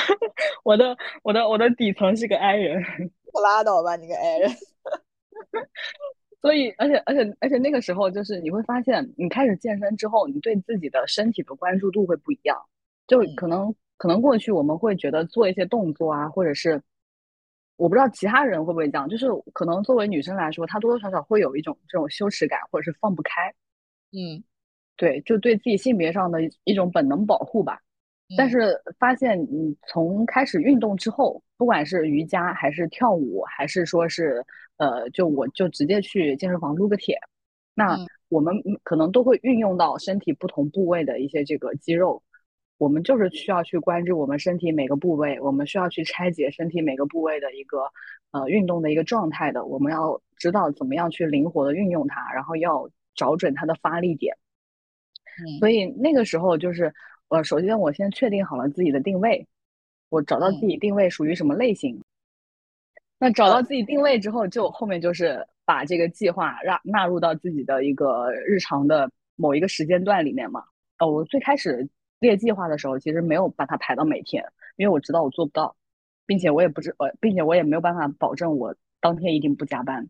[0.64, 2.84] 我的我的我的底层是个 I 人。
[3.44, 4.52] 拉倒吧，你个 I 人。
[6.42, 12.56] 所以，而且，而且，而且，那个时候就是你会发现，你开始健身之后，你对自己的身体的关注度会不一样。
[13.08, 16.80] 就可能，可能过去我们会觉得做一些动作啊，或者是
[17.78, 23.54] 我不知道其他人会不会这样，就是可能作为女生来说，她多多少少会有一种这种羞耻感，或者是放不开。
[24.12, 24.44] 嗯，
[24.98, 27.80] 对，就对自己性别上的一种本能保护吧。
[28.36, 34.44] 但是发现，你从开始运动之后，不管是瑜伽还是跳舞，还是说是
[34.76, 37.18] 呃，就我就直接去健身房撸个铁，
[37.74, 42.22] 那我们可能都会运用到身体不同部位的一些这个肌肉。
[42.78, 47.84] 我们就是需要去关注我们身体每个部位，我们需要去拆解身体每个部位的一个
[48.32, 49.66] 呃运动的一个状态的。
[49.66, 54.36] 我们要知道怎么样去灵活的运用它，然后要找准它的发力点。
[55.60, 56.94] 所以那个时候就是。
[57.30, 59.46] 呃，首先我先确定好了自己的定位，
[60.08, 62.02] 我找到自己定位属于什么类型。
[63.20, 70.64] 那找到自己定位之后，就后面就是把这个计划让纳入到自己的一个日常的某一个时间段里面嘛。
[71.00, 71.86] 哦，我最开始
[72.20, 74.44] 列计划的时候，其实没有把它排到每天，
[74.76, 75.76] 因为我知道我做不到，
[76.26, 80.04] 并且我也不知呃，并且我也没有办法保证我当天一定不加班。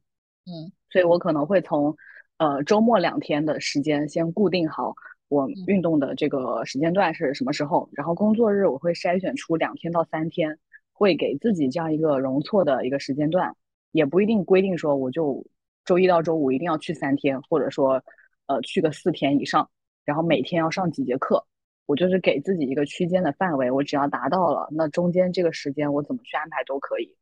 [0.45, 1.95] 嗯，所以我可能会从
[2.37, 4.95] 呃周末两天的时间先固定好。
[5.29, 7.89] 我运动的这个时间段是什么时候？
[7.91, 10.57] 然后工作日我会筛选出两天到三天，
[10.93, 13.53] 会给自己这样一个容错的一个时间段，
[13.91, 15.45] 也不一定规定说我就
[15.83, 18.01] 周一到周五一定要去三天，或者说
[18.45, 19.69] 呃去个四天以上，
[20.05, 21.45] 然后每天要上几节课，
[21.87, 27.15] 我就是给自己一个区间的范围，我只要达到了，那中间这个时间我怎么去安排都可以。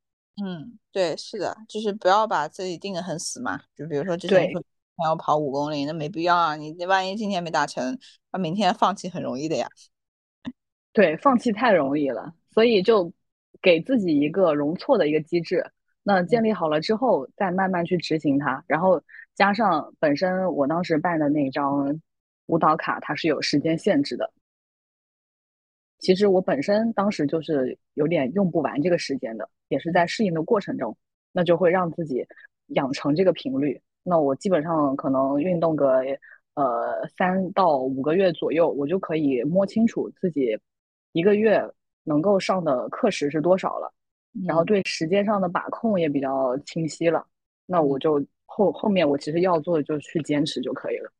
[0.44, 4.62] 嗯，对，是的，就是不要把自己定得很死嘛，就比如说之前说。
[5.04, 6.56] 要跑五公里，那没必要啊！
[6.56, 8.00] 你你万一今天没达成，
[8.32, 9.68] 那明天放弃很容易的呀。
[10.94, 13.12] 对，放弃太容易了，所以就
[13.62, 15.70] 给自己一个容错的一个机制。
[16.02, 18.64] 那建立好了之后，再慢慢去执行它。
[18.68, 19.04] 然后
[19.36, 22.00] 加上本身我当时办的那张
[22.46, 24.32] 舞蹈卡，它是有时间限制的。
[26.06, 30.96] 其实我本身当时就是有点用不完这个时间的，也是在适应的过程中，
[31.32, 32.24] 那就会让自己
[32.68, 33.82] 养成这个频率。
[34.04, 36.04] 那我基本上可能运动个
[36.54, 40.56] 呃三到五个月左右，我就可以摸清楚自己
[41.12, 41.60] 一个月
[42.04, 43.92] 能够上的课时是多少了，
[44.46, 47.26] 然后对时间上的把控也比较清晰了。
[47.66, 51.12] 那我就后后面我其实要做的就去坚持就可以了。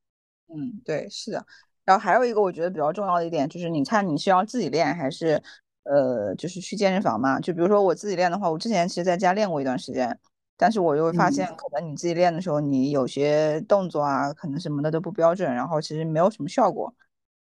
[0.54, 1.44] 嗯，对，是的。
[1.86, 5.42] 然后还有一个我觉得比较重要的一点就是，你看你是要自己练还是
[5.84, 7.40] 呃就是去健身房嘛？
[7.40, 10.20] 就比如说我自己练的话，我之前其实在家练过一段时间，
[10.58, 16.94] 但是我就会发现，可能你自己练的时候，你有些动作啊，可能什么的都不标准，然后其实没有什么效果。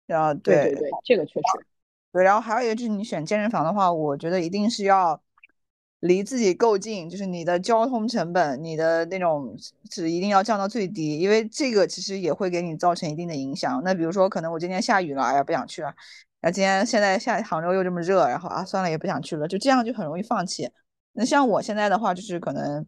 [0.06, 1.66] 然后对对对，这个确实。
[2.12, 5.20] 对，然后还有一个就是你选健身房的话，我觉得一定是要
[6.00, 9.54] 离自己够近，就是你的交通成本，你的那种
[9.90, 13.82] 是一定要降到最低，因为这个其实也会给你造成一定的影响。
[13.84, 15.94] 那比如说，可能我今天下雨了，哎呀不想去了。
[16.40, 20.70] 那今天现在下杭州又这么热，然后啊算了也不想去了，就这样就很容易放弃。
[21.12, 22.86] 那像我现在的话，就是可能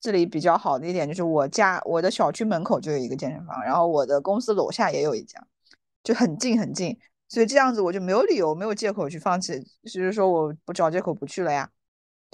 [0.00, 5.38] 这里比较好的一点就是我家我的小区门口就有一个健身房，然后我的公司楼下也有一家，
[6.02, 6.98] 就很近很近。
[7.28, 11.68] 所以这样子我就没有理由、没有借口去放弃，就是说我不找借口不去了呀。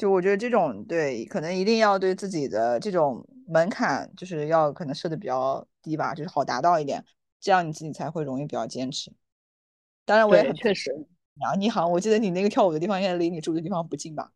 [0.00, 7.04] 就我觉得这种对，可能一定要对自己的这种门槛，就是要可能设的比较低吧，就是好达到一点，
[7.38, 9.12] 这样你自己才会容易比较坚持。
[10.06, 10.90] 当然我也很确实。
[11.40, 14.32] 啊，你好，我记得你那个跳舞的地方应该离你住的地方不近吧？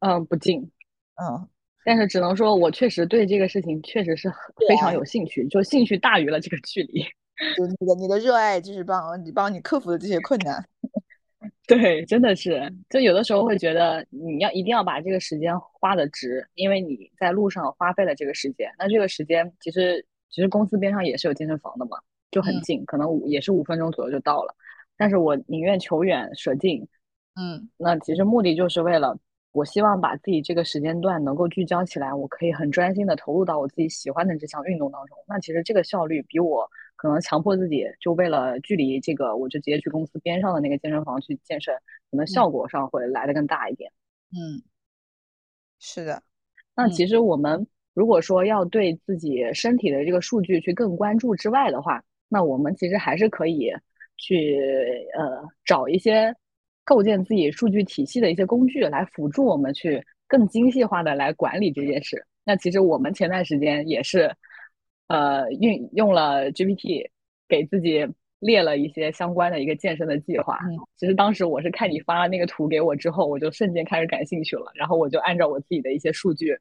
[0.00, 0.68] 嗯，不近。
[1.14, 1.48] 嗯，
[1.84, 4.28] 但是只能说我确实对这个事情确实是
[4.68, 7.04] 非常有兴趣，就兴趣大于了这个距离。
[7.56, 10.68] 就你的你的热爱，就是帮你帮你克服的这些困难。
[11.68, 18.70] 对，真的是，就有的时候会觉得你要一定要把这个时间花的值，因为你在路上花费了这个时间。
[18.78, 21.98] 那这个时间其实其实公司边上也是有健身房的嘛，
[22.30, 24.54] 就很近，可能五也是五分钟左右就到了。
[24.96, 26.86] 但是我宁愿求远舍近。
[27.34, 29.18] 嗯，那其实目的就是为了。
[29.52, 35.16] 我希望把自己这个时间段能够聚焦起来，我可以很专心的投入到我自己喜欢的这项运动当中。
[35.26, 41.74] 那其实这个效率比我可能强迫自己就为了距离这个，我就直接去公司边上的那个健身房去健身，
[42.10, 43.92] 可能效果上会来的更大一点。
[44.32, 44.62] 嗯，
[45.78, 46.22] 是的。
[46.74, 53.70] 那其实我们如果说要对自己身体的这个数据去更关注之外的话，那我们其实还是可以
[54.16, 54.58] 去
[55.16, 56.34] 呃找一些。
[56.88, 62.24] 构建自己数据体系的一些工具来辅助我们去更精细化的来管理这件事。
[62.44, 64.32] 那其实我们前段时间也是，
[65.08, 67.08] 呃，运用了 GPT
[67.48, 68.06] 给自己
[68.38, 70.58] 列了一些相关的一个健身的计划。
[70.96, 76.56] 其实当时我是看你发了那个图给我之后，我就瞬间开始感兴趣了，然后我就按照我自己的一些数据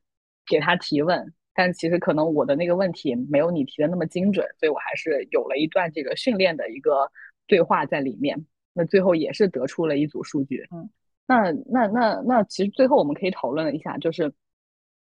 [0.48, 1.34] 给他提问。
[1.54, 7.10] 但其实可能我的那个问题没有你提的那么精准，所以我还是有了一段这个训练的一个
[7.48, 8.46] 对话在里面。
[8.74, 10.90] 那最后也是得出了一组数据，嗯，
[11.26, 14.34] 那那那那其实最后我们可以讨论一下，就是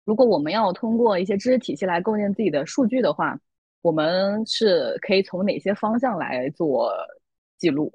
[0.04, 3.38] 如果我们要通过一些知识体系来构建自己的数据的话，
[3.82, 6.92] 我们是可以从哪些方向来做
[7.58, 7.92] 记录？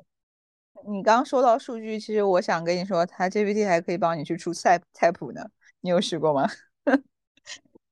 [0.87, 5.41] 你刚说到数据，其实我想跟你说，它 GPT 还可以帮你去出菜菜谱呢，
[5.81, 6.47] 你有试过吗？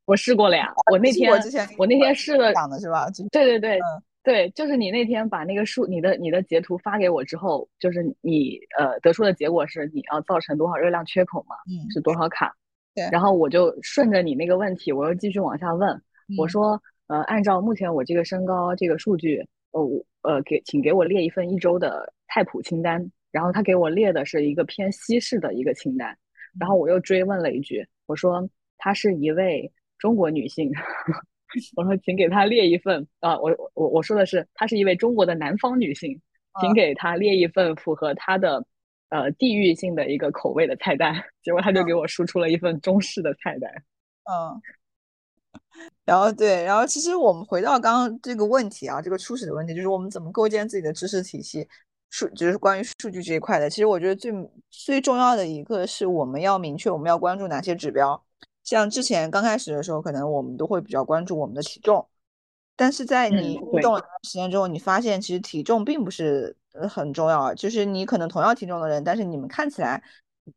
[0.06, 1.32] 我试过了呀，我那天
[1.78, 3.08] 我那天试了，讲的是吧？
[3.32, 3.80] 对对对。
[4.24, 11.56] 对，就是你那天把那个数，你的你的截图发给我之后，就是你呃得出的结果是你要造成多少热量缺口嘛？
[11.66, 12.54] 嗯，是多少卡？
[12.98, 13.08] 对。
[13.12, 16.02] 然后我就顺着你那个问题，我又继续往下问，
[16.36, 23.12] 我说呃，按照目前我这个身高这个数据，呃我呃给请给我列一份一周的菜谱清单。
[23.32, 26.18] 然后他给我列的是一个偏西式的一个清单。
[26.60, 30.72] 然后我又追问了一句，我说她是一位中国女性。
[31.76, 33.38] 我说，请给她列一份啊！
[33.40, 36.20] 我我我说的是，她是一位中国的南方女性，
[36.60, 38.66] 请给她列一份符合她的
[39.10, 41.14] 呃地域性的一个口味的菜单。
[41.42, 43.72] 结果他就给我输出了一份中式的菜单。
[44.30, 44.62] 嗯，
[46.06, 51.68] 然后对，然后其实我们回到刚刚这个问题啊，这个初始的问题，就是我们怎么构建自己的知识体系，
[52.10, 53.70] 数就是关于数据这一块的。
[53.70, 54.32] 其实我觉得最
[54.70, 58.22] 最重要的一个是我们要明确我们要关注哪些指标。
[58.64, 62.06] 像之前刚开始的时候，可能我们都会比较关注我们的体重，
[62.78, 66.56] 但是在你运动了时间之后，你发现其实体重并不是
[66.88, 70.02] 很重要，就是你可能同样体重的人，但是你们看起来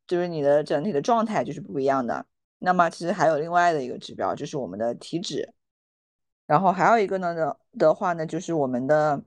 [0.07, 2.25] 就是你的整体的状态就是不一样的。
[2.59, 5.53] 那么其实还有另外的一个指标，就是我们的体脂，
[6.47, 9.21] 然后还有一个呢的的话呢，就是我们的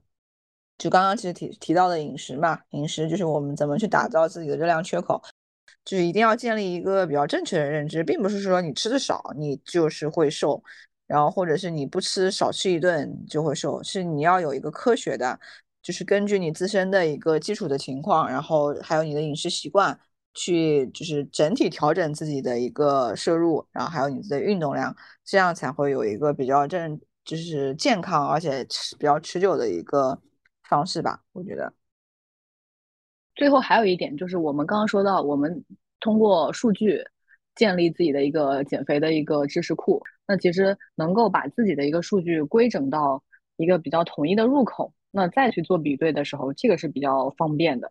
[0.78, 5.22] 就刚刚其实提提到的饮食嘛，饮食就是我们怎么去打造自己的热量缺口。
[5.84, 10.62] 就是一定要建立一个比较正确的认知，并不是说你吃的少你就是会瘦，
[11.06, 15.38] 然后或者是你不吃少吃一顿就会瘦，是你要有一个科学的，
[15.82, 19.98] 就是根据你自身的一个基础的情况，然后还有你的饮食习惯
[20.32, 28.66] 去就是整体调整自己的一个摄入，然后还有你的运动量，这样才会有一个比较正就是健康而且
[28.98, 30.18] 比较持久的一个
[30.62, 31.72] 方式吧，我觉得。
[33.34, 35.64] 最后还有一点就是，我们刚刚说到，我们
[36.00, 37.04] 通过数据
[37.54, 40.00] 建立自己的一个减肥的一个知识库。
[40.26, 43.22] 那其实能够把自己的一个数据规整到
[43.56, 47.90] 一个比较统一的入口，那再去做比对的时候，这个是比较方便的。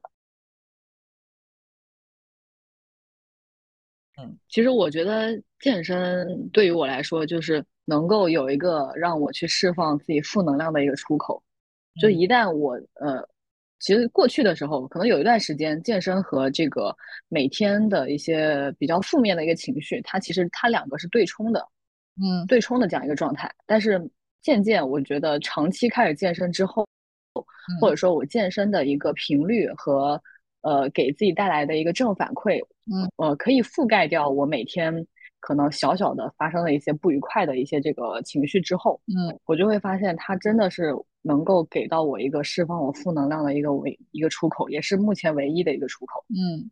[4.17, 11.41] 嗯，其实我觉得健身对于我来说，就是能够有一个让我去释放自己负能量的一个出口。
[11.99, 13.27] 就一旦我呃，
[13.79, 16.95] 其实过去的时候，可能有一段时间，健身和这个
[17.27, 21.67] 每天的一些比较负面的一个情绪，它其实它两个是对冲的，
[22.21, 23.51] 嗯，对冲的这样一个状态。
[23.65, 24.09] 但是
[24.41, 26.85] 渐渐，我觉得长期开始健身之后，
[27.79, 30.21] 或者说我健身的一个频率和。
[30.65, 32.57] 呃，给自己带来的一个正反馈，
[32.89, 35.05] 嗯，呃，可以覆盖掉我每天
[35.41, 46.23] 可能小小的发生的一些不愉快的一些这个情绪之后，嗯，我就会发现它真的是能够给到我一个释放我负能量的一个唯一个出口，也是目前唯一的一个出口。
[46.29, 46.71] 嗯，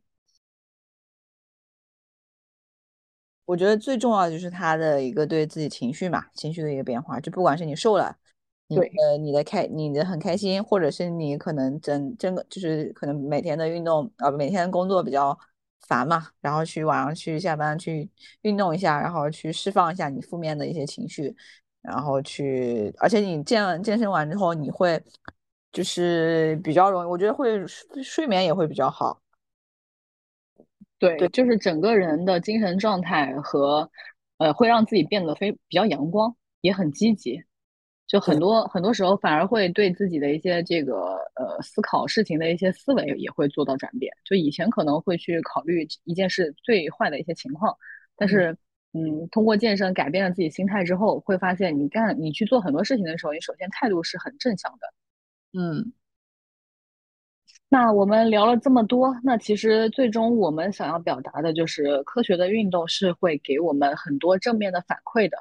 [3.51, 8.15] 我觉得最重要的就是他的一个对自己情绪嘛，情绪的一个变化，就不管是你瘦了。
[8.67, 15.37] 你的你的开你的很开心，或者是你可能整整个就是可能每天的运动啊，每天工作比较
[15.85, 18.09] 烦嘛，然后去晚上去下班去
[18.43, 21.35] 运动一下，然后去释放一下你负面的一些情绪，
[21.81, 25.03] 然后去，而且你健健身完之后，你会
[25.73, 27.67] 就是比较容易，我觉得会
[28.01, 29.20] 睡眠也会比较好。
[31.01, 33.89] 对，就是整个人的精神状态和
[34.37, 37.43] 呃，会让自己变得非比较阳光，也很积极。
[38.07, 44.13] 就很多很多时候反而会对自己的一些这个呃思考事情的一些思维也会做到转变。
[44.25, 47.75] 就以前可能会去考虑一件事最坏的一些情况，
[48.17, 48.55] 但是
[48.93, 54.79] 嗯，通过健身改变了自己心态之后，会发现你干你去做很多事情的时候，你首先态度是很正向的。
[55.57, 55.93] 嗯，
[57.73, 65.37] 那我们聊了这么多，那其实最终我们想要表达的就是科学的运动是会给我们很多正面的反馈的。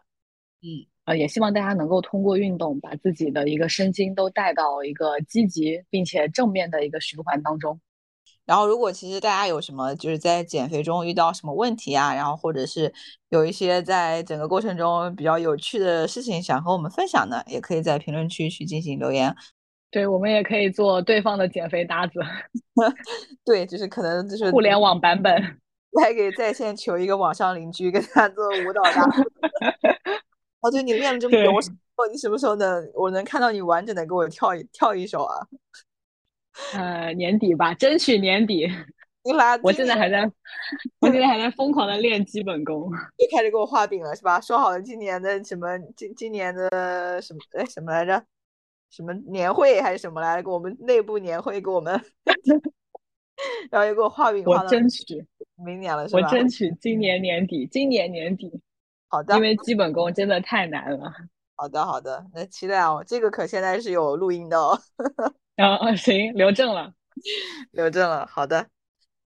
[0.62, 0.87] 嗯。
[1.07, 7.81] 呃，也希望大家能够通过运动，把自己的一个身心都带到一个积极并且正面的一个循环当中。
[8.47, 12.93] 然后，如果其实大家有什么就是在减肥中遇到什么问题啊，然后或者是
[13.31, 19.35] 有一些在整个过程中比较有趣的事情想和我们分享的，也可以在评论区去进行留言。
[19.91, 22.20] 对我们也可以做对方的减肥搭子。
[23.45, 25.34] 对，就是可能就是互联网版本，
[26.01, 29.22] 还可以在线求一个网上邻居，跟他做舞蹈搭子。
[30.61, 31.51] 哦，对你练了这么久，
[32.11, 35.47] 你什么时候能我能看到你完整的给我跳一跳一首啊？
[36.74, 38.68] 呃，年底吧，争取年底。
[39.22, 40.22] 你来，我现在还在，
[41.01, 42.91] 我现在还在疯狂的练基本功。
[43.18, 44.41] 又开始给我画饼了是吧？
[44.41, 48.24] 说好了今年的什么今今年的什么哎什么来着？
[48.91, 50.43] 什么年会还是什么来着？
[50.43, 51.93] 给我们内部年会给我们，
[53.70, 54.43] 然后又给我画饼。
[54.45, 55.24] 我争取
[55.57, 56.20] 明年了是吧？
[56.20, 58.61] 我争取今年年底，今年年底。
[59.09, 61.12] 好的，因为基本功真的太难了。
[61.57, 63.05] 好的，好的，那期待哦。
[63.07, 64.80] 这个可现在是有录音的哦。
[65.57, 66.95] 啊，行，留证了，
[67.72, 68.26] 留证了。
[68.26, 68.68] 好的，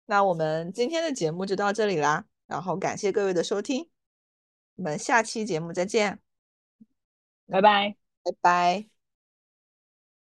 [0.07, 2.25] 那我们今天的节目就到这里啦。
[2.47, 3.89] 然后感谢各位的收听，
[4.77, 6.19] 我们下期节目再见，
[7.49, 8.90] 拜拜，拜拜。